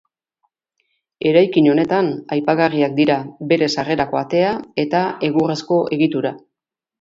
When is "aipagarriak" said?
2.35-2.95